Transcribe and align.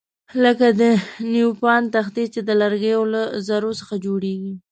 لکه 0.43 0.67
د 0.79 0.81
نیوپان 1.33 1.81
تختې 1.95 2.25
چې 2.33 2.39
د 2.47 2.49
لرګیو 2.61 3.01
له 3.13 3.21
ذرو 3.47 3.71
څخه 3.79 3.93
جوړیږي. 4.05 4.53